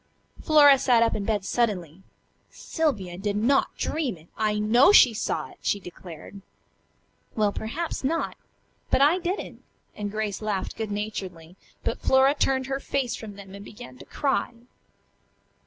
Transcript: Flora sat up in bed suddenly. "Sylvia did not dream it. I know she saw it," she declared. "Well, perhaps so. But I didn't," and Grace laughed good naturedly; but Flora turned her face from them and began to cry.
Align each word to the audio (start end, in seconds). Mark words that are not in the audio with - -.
Flora 0.41 0.79
sat 0.79 1.03
up 1.03 1.13
in 1.13 1.25
bed 1.25 1.45
suddenly. 1.45 2.01
"Sylvia 2.49 3.19
did 3.19 3.35
not 3.35 3.77
dream 3.77 4.17
it. 4.17 4.29
I 4.35 4.57
know 4.57 4.91
she 4.91 5.13
saw 5.13 5.51
it," 5.51 5.59
she 5.61 5.79
declared. 5.79 6.41
"Well, 7.35 7.51
perhaps 7.51 7.97
so. 7.97 8.31
But 8.89 9.01
I 9.01 9.19
didn't," 9.19 9.61
and 9.95 10.09
Grace 10.09 10.41
laughed 10.41 10.75
good 10.75 10.89
naturedly; 10.89 11.55
but 11.83 12.01
Flora 12.01 12.33
turned 12.33 12.65
her 12.65 12.79
face 12.79 13.15
from 13.15 13.35
them 13.35 13.53
and 13.53 13.63
began 13.63 13.99
to 13.99 14.05
cry. 14.05 14.55